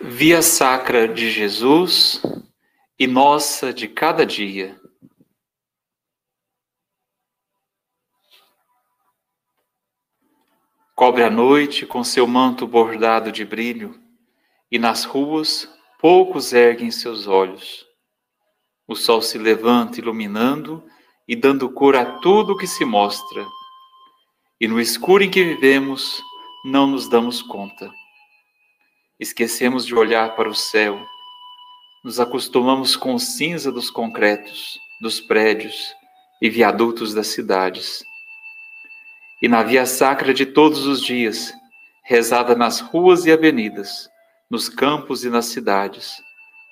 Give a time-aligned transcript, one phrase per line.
[0.00, 2.22] Via Sacra de Jesus
[2.98, 4.80] e nossa de cada dia.
[10.94, 14.00] Cobre a noite com seu manto bordado de brilho,
[14.70, 15.68] e nas ruas
[15.98, 17.86] poucos erguem seus olhos.
[18.86, 20.84] O sol se levanta iluminando
[21.26, 23.46] e dando cor a tudo que se mostra.
[24.60, 26.22] E no escuro em que vivemos,
[26.64, 27.92] não nos damos conta.
[29.22, 31.00] Esquecemos de olhar para o céu.
[32.02, 35.94] Nos acostumamos com cinza dos concretos, dos prédios
[36.40, 38.02] e viadutos das cidades.
[39.40, 41.54] E na via sacra de todos os dias,
[42.02, 44.08] rezada nas ruas e avenidas,
[44.50, 46.16] nos campos e nas cidades,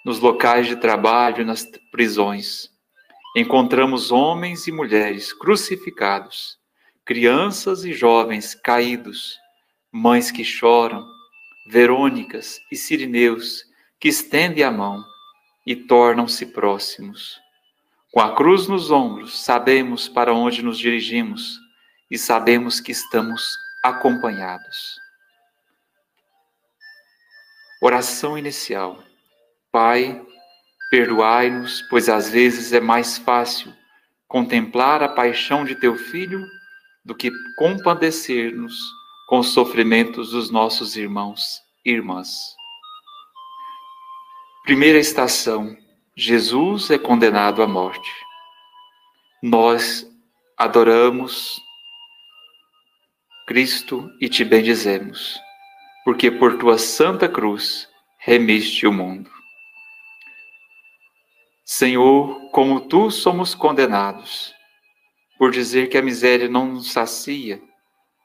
[0.05, 2.69] nos locais de trabalho e nas prisões,
[3.37, 6.59] encontramos homens e mulheres crucificados,
[7.05, 9.39] crianças e jovens caídos,
[9.93, 11.07] mães que choram,
[11.67, 13.65] Verônicas e Sirineus
[13.99, 15.05] que estendem a mão
[15.67, 17.39] e tornam-se próximos.
[18.13, 21.61] Com a cruz nos ombros, sabemos para onde nos dirigimos
[22.11, 24.99] e sabemos que estamos acompanhados.
[27.81, 29.03] Oração inicial.
[29.71, 30.21] Pai,
[30.91, 33.73] perdoai-nos, pois às vezes é mais fácil
[34.27, 36.45] contemplar a paixão de teu filho
[37.05, 39.00] do que compadecer-nos
[39.31, 42.57] com os sofrimentos dos nossos irmãos e irmãs.
[44.65, 45.77] Primeira estação:
[46.17, 48.11] Jesus é condenado à morte.
[49.41, 50.05] Nós
[50.59, 51.63] adoramos
[53.47, 55.39] Cristo e te bendizemos,
[56.05, 59.31] porque por tua santa cruz remiste o mundo.
[61.65, 64.53] Senhor, como tu somos condenados,
[65.39, 67.70] por dizer que a miséria não nos sacia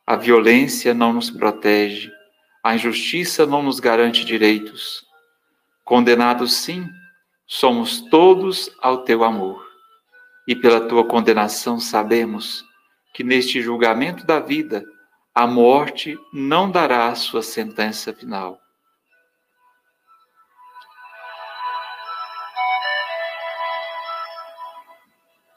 [0.08, 2.12] a violência não nos protege,
[2.64, 5.04] a injustiça não nos garante direitos.
[5.84, 6.88] Condenados, sim,
[7.48, 9.66] somos todos ao teu amor.
[10.48, 12.64] E pela tua condenação sabemos
[13.14, 14.86] que neste julgamento da vida,
[15.34, 18.60] a morte não dará a sua sentença final.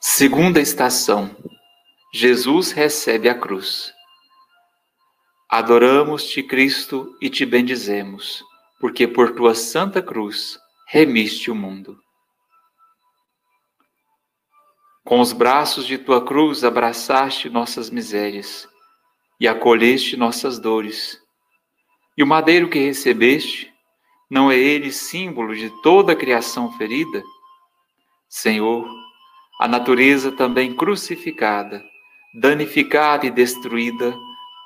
[0.01, 1.31] Segunda estação:
[2.13, 3.98] Jesus recebe a cruz.
[5.51, 8.45] Adoramos-te, Cristo, e te bendizemos,
[8.79, 11.99] porque por tua santa cruz remiste o mundo.
[15.03, 18.69] Com os braços de tua cruz abraçaste nossas misérias
[19.41, 21.19] e acolheste nossas dores.
[22.15, 23.73] E o madeiro que recebeste,
[24.31, 27.23] não é ele símbolo de toda a criação ferida?
[28.29, 28.87] Senhor,
[29.59, 31.83] a natureza também crucificada,
[32.35, 34.15] danificada e destruída,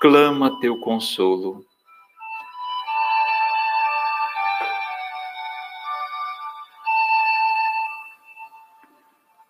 [0.03, 1.65] clama teu consolo.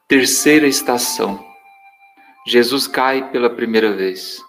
[0.06, 1.42] Terceira estação.
[2.46, 4.44] Jesus cai pela primeira vez.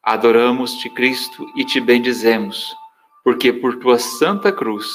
[0.00, 2.72] Adoramos-te, Cristo, e te bendizemos,
[3.24, 4.86] porque por tua santa cruz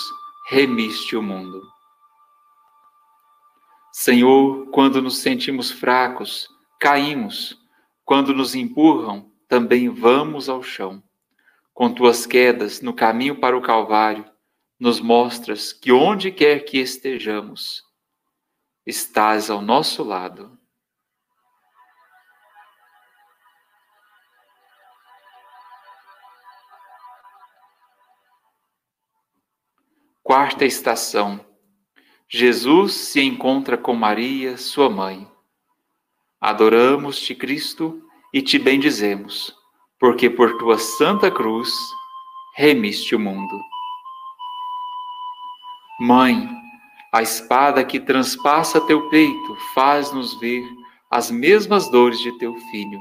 [0.49, 1.61] remiste o mundo.
[3.91, 6.47] Senhor, quando nos sentimos fracos,
[6.79, 7.59] caímos,
[8.05, 11.03] quando nos empurram, também vamos ao chão.
[11.73, 14.23] Com tuas quedas no caminho para o Calvário,
[14.79, 17.83] nos mostras que onde quer que estejamos,
[18.85, 20.57] estás ao nosso lado.
[30.23, 31.45] Quarta estação.
[32.29, 35.29] Jesus se encontra com Maria, sua mãe.
[36.39, 38.01] Adoramos-te, Cristo,
[38.33, 39.53] e te bendizemos,
[39.99, 41.69] porque por tua santa cruz
[42.55, 43.59] remiste o mundo.
[45.99, 46.49] Mãe,
[47.13, 50.63] a espada que transpassa teu peito faz-nos ver
[51.11, 52.99] as mesmas dores de teu filho.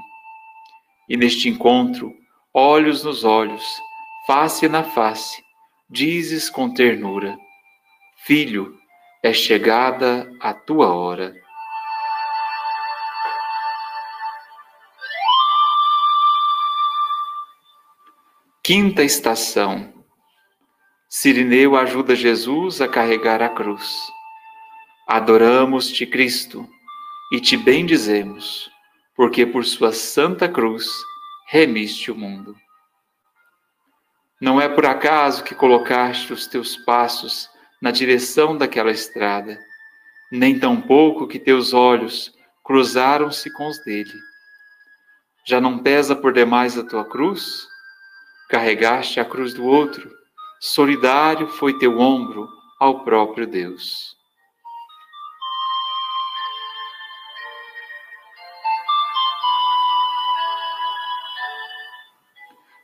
[1.08, 2.12] E neste encontro,
[2.52, 3.64] olhos nos olhos,
[4.26, 5.42] face na face,
[5.88, 7.38] dizes com ternura:
[8.26, 8.76] Filho,
[9.22, 11.34] é chegada a tua hora.
[18.72, 19.92] Quinta estação.
[21.08, 23.92] Sirineu ajuda Jesus a carregar a cruz.
[25.08, 26.68] Adoramos-te, Cristo,
[27.32, 28.70] e te bendizemos,
[29.16, 30.86] porque por sua santa cruz
[31.48, 32.54] remiste o mundo.
[34.40, 37.50] Não é por acaso que colocaste os teus passos
[37.82, 39.58] na direção daquela estrada,
[40.30, 42.32] nem tampouco que teus olhos
[42.62, 44.14] cruzaram-se com os dele.
[45.44, 47.68] Já não pesa por demais a tua cruz?
[48.50, 50.10] Carregaste a cruz do outro,
[50.58, 52.48] solidário foi teu ombro
[52.80, 54.16] ao próprio Deus.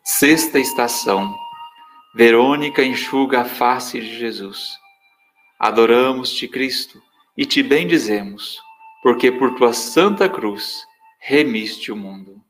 [0.05, 1.37] Sexta estação.
[2.15, 4.71] Verônica enxuga a face de Jesus.
[5.59, 7.03] Adoramos-te, Cristo,
[7.37, 8.61] e te bendizemos,
[9.03, 10.87] porque por tua santa cruz
[11.19, 12.46] remiste o mundo.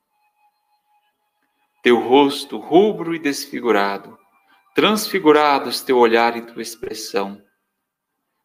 [1.86, 4.18] Teu rosto rubro e desfigurado,
[4.74, 7.40] transfigurados teu olhar e tua expressão.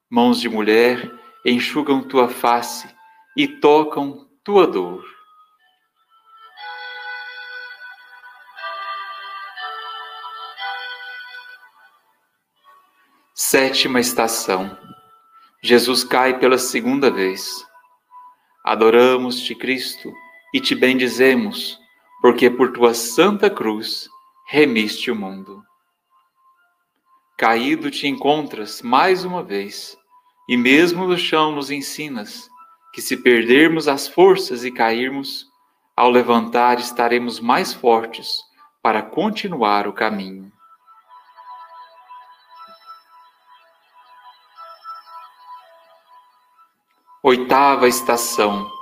[0.08, 1.12] Mãos de mulher
[1.44, 2.88] enxugam tua face
[3.36, 5.04] e tocam tua dor.
[13.34, 14.78] Sétima estação.
[15.64, 17.66] Jesus cai pela segunda vez.
[18.64, 20.14] Adoramos-te, Cristo,
[20.54, 21.81] e te bendizemos,
[22.22, 24.08] porque por tua santa cruz
[24.48, 25.64] remiste o mundo.
[27.38, 29.98] Caído te encontras mais uma vez,
[30.48, 32.48] e mesmo no chão nos ensinas
[32.94, 35.48] que se perdermos as forças e cairmos,
[35.96, 38.38] ao levantar estaremos mais fortes
[38.82, 40.52] para continuar o caminho.
[47.24, 48.81] Oitava estação.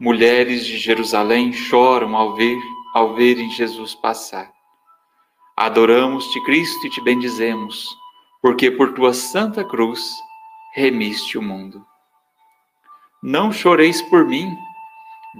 [0.00, 2.58] Mulheres de Jerusalém choram ao ver
[2.94, 4.50] ao verem Jesus passar.
[5.56, 7.86] Adoramos-te, Cristo, e te bendizemos,
[8.42, 10.10] porque por tua santa cruz
[10.74, 11.84] remiste o mundo.
[13.22, 14.56] Não choreis por mim,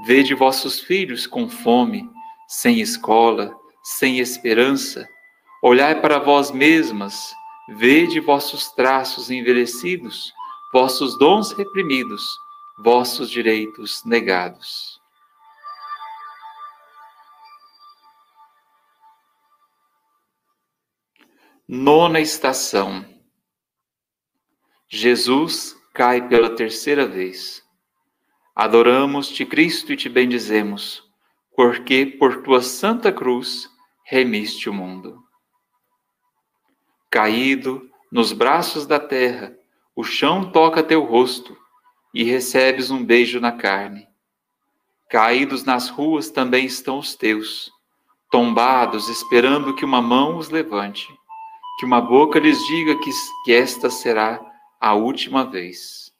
[0.04, 2.08] vede vossos filhos com fome,
[2.46, 5.08] sem escola, sem esperança.
[5.62, 7.34] Olhai para vós mesmas,
[7.70, 10.32] vede vossos traços envelhecidos
[10.72, 12.22] vossos dons reprimidos,
[12.82, 15.00] vossos direitos negados.
[21.68, 23.04] Nona estação.
[24.88, 27.62] Jesus cai pela terceira vez.
[28.54, 31.04] Adoramos-te, Cristo, e te bendizemos,
[31.54, 33.68] porque por tua santa cruz
[34.04, 35.22] remiste o mundo.
[37.10, 39.56] Caído nos braços da terra,
[39.94, 41.59] o chão toca teu rosto
[42.12, 44.08] e recebes um beijo na carne.
[45.08, 47.70] Caídos nas ruas também estão os teus,
[48.30, 51.08] tombados, esperando que uma mão os levante,
[51.78, 53.10] que uma boca lhes diga que,
[53.44, 54.40] que esta será
[54.80, 56.10] a última vez.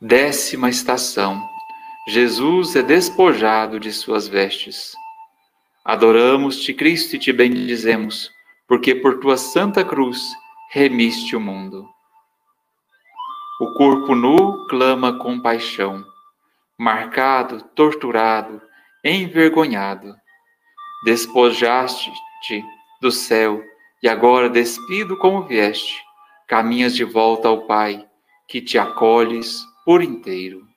[0.00, 1.44] Décima estação.
[2.06, 4.94] Jesus é despojado de suas vestes.
[5.84, 8.30] Adoramos-te, Cristo, e te bendizemos,
[8.68, 10.30] porque por tua santa cruz
[10.70, 11.88] remiste o mundo.
[13.60, 16.04] O corpo nu clama compaixão,
[16.78, 18.60] marcado, torturado,
[19.02, 20.14] envergonhado.
[21.04, 22.62] Despojaste-te
[23.00, 23.62] do céu
[24.02, 26.00] e agora, despido como vieste,
[26.46, 28.06] caminhas de volta ao Pai,
[28.46, 30.67] que te acolhes por inteiro.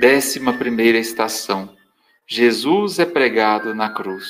[0.00, 1.76] Décima primeira estação.
[2.26, 4.24] Jesus é pregado na cruz.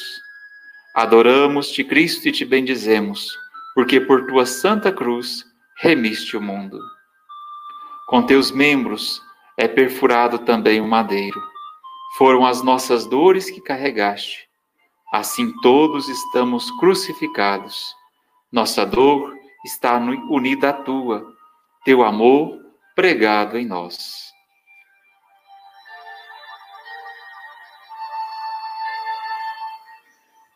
[0.97, 3.39] Adoramos-te, Cristo, e te bendizemos,
[3.73, 5.45] porque por tua santa cruz
[5.77, 6.77] remiste o mundo.
[8.09, 9.23] Com teus membros
[9.57, 11.41] é perfurado também o madeiro.
[12.19, 14.49] Foram as nossas dores que carregaste.
[15.13, 17.95] Assim todos estamos crucificados.
[18.51, 19.33] Nossa dor
[19.65, 19.97] está
[20.29, 21.25] unida à tua,
[21.85, 22.59] teu amor
[22.97, 24.30] pregado em nós.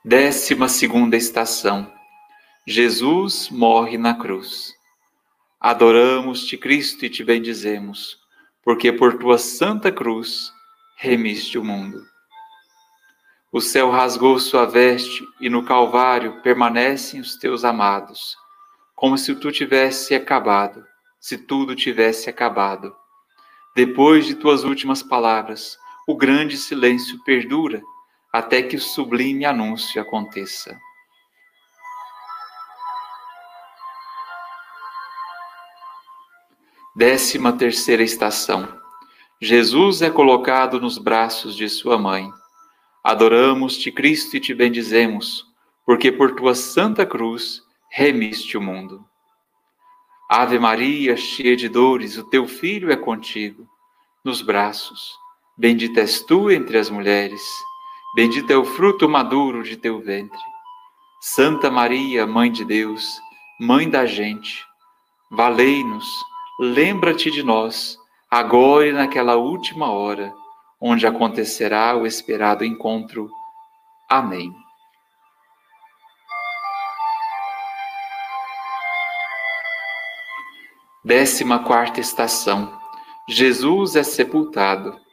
[0.06, 1.90] Décima segunda estação.
[2.66, 4.74] Jesus morre na cruz.
[5.58, 8.18] Adoramos-te, Cristo, e te bendizemos,
[8.62, 10.52] porque por tua santa cruz
[10.98, 12.04] remiste o mundo.
[13.50, 18.36] O céu rasgou sua veste e no Calvário permanecem os teus amados,
[18.94, 20.84] como se tu tivesse acabado,
[21.18, 22.94] se tudo tivesse acabado.
[23.74, 27.82] Depois de tuas últimas palavras, o grande silêncio perdura
[28.34, 30.76] até que o sublime anúncio aconteça.
[36.96, 38.76] Décima terceira estação.
[39.40, 42.28] Jesus é colocado nos braços de sua mãe.
[43.04, 45.46] Adoramos-te, Cristo, e te bendizemos,
[45.86, 49.04] porque por tua santa cruz remiste o mundo.
[50.28, 53.64] Ave Maria, cheia de dores, o teu filho é contigo,
[54.24, 55.12] nos braços.
[55.56, 57.40] Bendita és tu entre as mulheres
[58.14, 60.38] Bendito é o fruto maduro de teu ventre.
[61.20, 63.20] Santa Maria, Mãe de Deus,
[63.58, 64.64] Mãe da gente,
[65.28, 66.06] valei-nos,
[66.60, 67.98] lembra-te de nós,
[68.30, 70.32] agora e naquela última hora,
[70.80, 73.28] onde acontecerá o esperado encontro.
[74.08, 74.54] Amém.
[81.04, 82.78] Décima quarta estação.
[83.28, 85.03] Jesus é sepultado.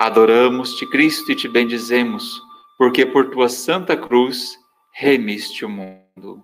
[0.00, 2.40] Adoramos-te, Cristo, e te bendizemos,
[2.78, 4.58] porque por tua santa cruz
[4.94, 6.42] remiste o mundo.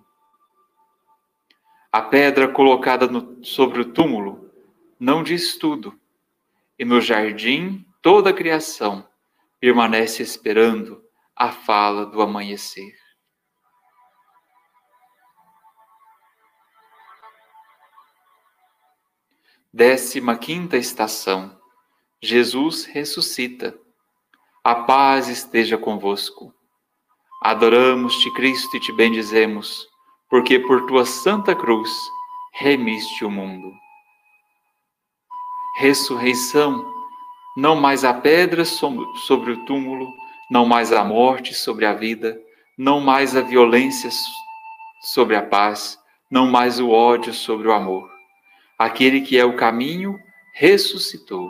[1.91, 4.53] A pedra colocada no, sobre o túmulo
[4.99, 5.99] não diz tudo,
[6.77, 9.09] e no jardim toda a criação
[9.59, 11.03] permanece esperando
[11.35, 12.93] a fala do amanhecer.
[19.73, 21.56] Décima quinta estação.
[22.21, 23.77] Jesus ressuscita.
[24.63, 26.51] A paz esteja convosco.
[27.43, 29.87] Adoramos-te, Cristo, e te bendizemos,
[30.27, 31.91] porque por tua santa cruz
[32.53, 33.71] remiste o mundo.
[35.77, 36.91] Ressurreição,
[37.55, 40.11] não mais a pedra sobre o túmulo,
[40.49, 42.41] não mais a morte sobre a vida,
[42.75, 44.09] não mais a violência
[45.01, 45.99] sobre a paz,
[46.31, 48.09] não mais o ódio sobre o amor.
[48.77, 50.19] Aquele que é o caminho
[50.55, 51.47] ressuscitou.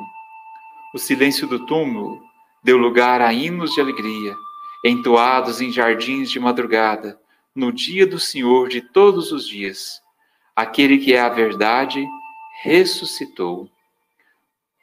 [0.94, 2.22] O silêncio do túmulo
[2.64, 4.36] deu lugar a hinos de alegria
[4.84, 7.20] entoados em jardins de madrugada,
[7.54, 10.02] no dia do Senhor de todos os dias.
[10.56, 12.08] Aquele que é a verdade
[12.62, 13.70] ressuscitou.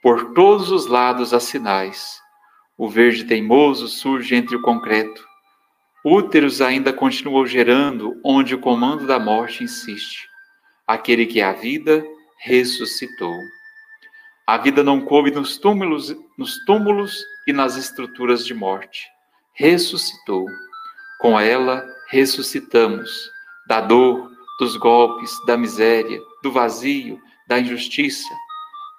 [0.02, 2.20] Por todos os lados há sinais.
[2.76, 5.24] O verde teimoso surge entre o concreto.
[6.04, 10.28] Úteros ainda continuou gerando onde o comando da morte insiste.
[10.86, 12.04] Aquele que é a vida
[12.38, 13.34] ressuscitou.
[14.46, 19.14] A vida não coube nos túmulos, nos túmulos e nas estruturas de morte
[19.54, 20.46] ressuscitou.
[21.20, 23.30] Com ela ressuscitamos
[23.66, 28.28] da dor, dos golpes, da miséria, do vazio, da injustiça.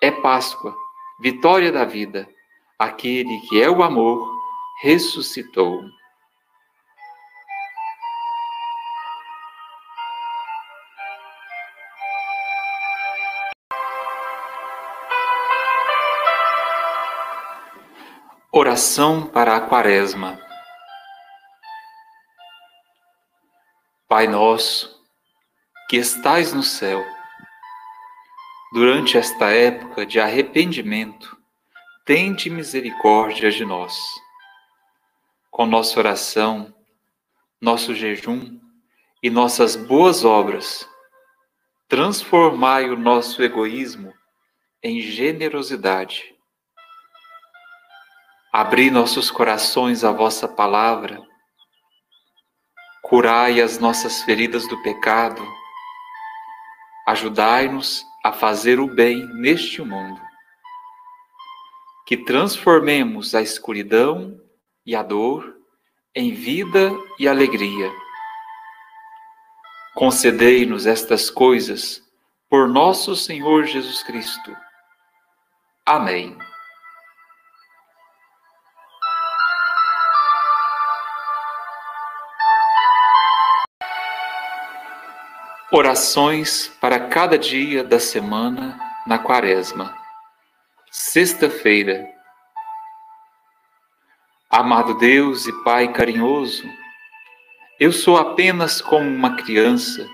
[0.01, 0.75] É Páscoa,
[1.19, 2.27] vitória da vida.
[2.79, 4.27] Aquele que é o amor
[4.81, 5.83] ressuscitou.
[18.57, 20.39] Oração para a Quaresma.
[24.07, 24.97] Pai nosso,
[25.89, 27.03] que estais no céu,
[28.71, 31.37] durante esta época de arrependimento,
[32.05, 33.93] tende misericórdia de nós.
[35.51, 36.73] Com nossa oração,
[37.59, 38.57] nosso jejum
[39.21, 40.89] e nossas boas obras,
[41.89, 44.13] transformai o nosso egoísmo
[44.81, 46.34] em generosidade.
[48.57, 51.21] Abri nossos corações à vossa palavra
[53.01, 55.45] curai as nossas feridas do pecado,
[57.05, 60.21] ajudai-nos a fazer o bem neste mundo.
[62.07, 64.39] Que transformemos a escuridão
[64.85, 65.53] e a dor
[66.15, 67.91] em vida e alegria.
[69.95, 72.01] Concedei-nos estas coisas
[72.49, 74.55] por nosso Senhor Jesus Cristo.
[75.85, 76.37] Amém.
[85.77, 89.93] Orações para cada dia da semana na Quaresma.
[90.89, 92.07] Sexta-feira.
[94.49, 96.63] Amado Deus e Pai carinhoso,
[97.77, 100.07] eu sou apenas como uma criança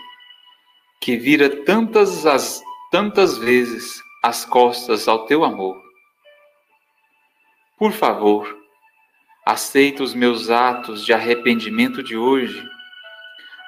[0.99, 5.79] que vira tantas as tantas vezes as costas ao teu amor.
[7.77, 8.57] Por favor,
[9.45, 12.67] aceita os meus atos de arrependimento de hoje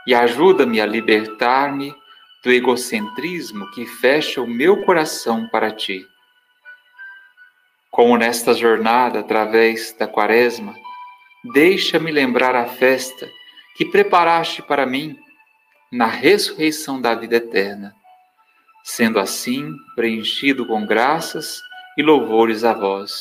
[0.07, 1.95] e ajuda-me a libertar-me
[2.43, 6.05] do egocentrismo que fecha o meu coração para ti.
[7.89, 10.75] Como nesta jornada através da Quaresma,
[11.53, 13.29] deixa-me lembrar a festa
[13.77, 15.17] que preparaste para mim
[15.91, 17.93] na ressurreição da vida eterna,
[18.83, 21.61] sendo assim preenchido com graças
[21.97, 23.13] e louvores a vós.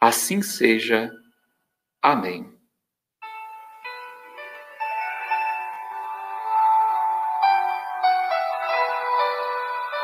[0.00, 1.10] Assim seja.
[2.02, 2.51] Amém.